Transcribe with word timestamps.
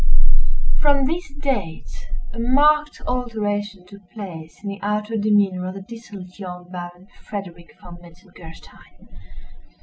From 0.81 1.05
this 1.05 1.31
date 1.31 2.09
a 2.33 2.39
marked 2.39 3.01
alteration 3.05 3.85
took 3.85 4.09
place 4.09 4.57
in 4.63 4.69
the 4.69 4.79
outward 4.81 5.21
demeanor 5.21 5.67
of 5.67 5.75
the 5.75 5.83
dissolute 5.83 6.39
young 6.39 6.71
Baron 6.71 7.07
Frederick 7.23 7.77
Von 7.79 7.97
Metzengerstein. 8.01 9.07